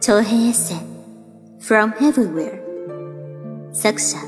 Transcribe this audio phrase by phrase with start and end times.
[0.00, 0.76] 長編エッセイ
[1.60, 2.62] From Everywhere
[3.72, 4.18] 作者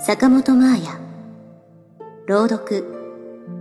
[0.00, 1.00] 坂本真綾。
[2.26, 2.84] 朗読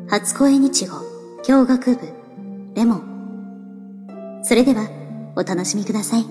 [0.10, 0.98] 初恋日語
[1.44, 2.02] 教学部
[2.76, 4.42] レモン。
[4.44, 4.90] それでは
[5.36, 6.26] お楽しみください。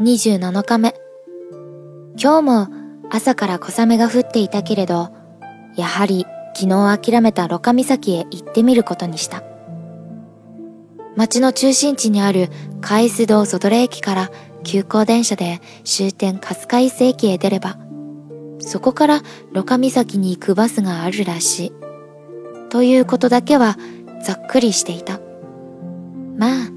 [0.00, 0.94] 27日目。
[2.20, 2.68] 今日も
[3.10, 5.10] 朝から小雨が降っていたけれど
[5.76, 6.26] やはり
[6.60, 9.42] 昨日諦めたロカ岬へ行ってみることにした
[11.16, 12.50] 町の中心地にある
[12.82, 14.30] 海須道外レ駅から
[14.62, 17.78] 急行電車で終点春日井駅へ出れば、
[18.58, 21.72] そこからロカ岬に行くバスがあるらしい。
[22.68, 23.76] ということだけは
[24.22, 25.18] ざっくりしていた。
[26.36, 26.70] まあ、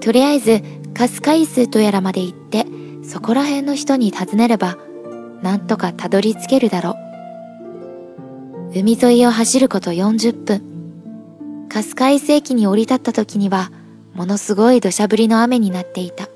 [0.00, 0.62] とりあえず
[0.96, 2.66] 春日井数とやらまで行って、
[3.02, 4.78] そこら辺の人に尋ねれば、
[5.42, 7.03] なんとかたどり着けるだろう。
[8.76, 11.68] 海沿いを走ること40分。
[11.72, 13.70] 春日井駅に降り立った時には、
[14.14, 16.28] ものすごい土砂降りの雨になっていた。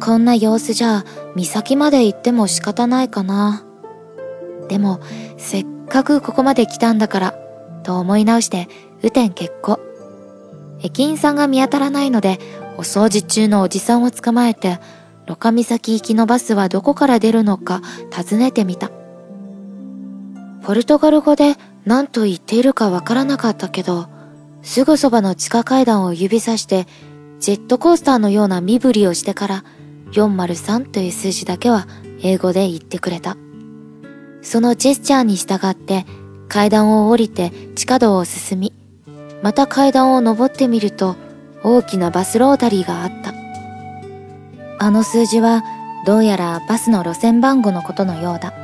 [0.00, 3.64] こんな様子じゃ、岬まで行っても仕方ないかな。
[4.68, 5.00] でも、
[5.36, 7.34] せっかくここまで来たんだから、
[7.82, 8.68] と思い直して、
[9.00, 9.80] 雨天結構。
[10.80, 12.38] 駅員さんが見当たらないので、
[12.76, 14.78] お掃除中のおじさんを捕まえて、
[15.26, 17.80] ロカ岬行きのバスはどこから出るのか
[18.12, 18.92] 尋ねてみた。
[20.62, 24.08] ポルトガル語で何と言っているかわからなかったけど、
[24.62, 26.86] すぐそばの地下階段を指さして、
[27.40, 29.64] ジェットコースターのような身振りをしてから、
[30.12, 31.88] 403という数字だけは
[32.22, 33.36] 英語で言ってくれた。
[34.42, 36.04] そのジェスチャーに従って
[36.48, 38.72] 階段を降りて地下道を進み、
[39.42, 41.16] また階段を登ってみると
[41.64, 43.32] 大きなバスロータリーがあった。
[44.78, 45.62] あの数字は
[46.06, 48.61] どうやらバスの路線番号のことのようだ。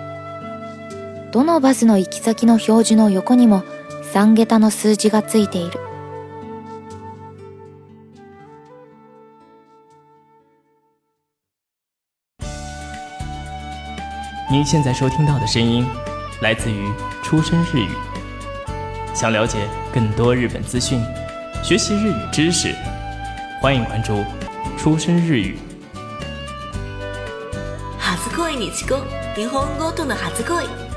[1.30, 3.62] どのバスの行き先の表示の横にも
[4.14, 5.78] 3桁の数字がついている。
[14.50, 15.86] 您现在收听到的声音
[16.40, 16.90] 来自于
[17.22, 17.88] 出生日语。
[19.14, 20.98] 想了解更多日本资讯，
[21.62, 22.74] 学习日语知识，
[23.60, 24.24] 欢迎关注
[24.78, 25.58] 出生日语。
[27.98, 29.04] 初恋に遅刻
[29.36, 30.87] 日本語との初恋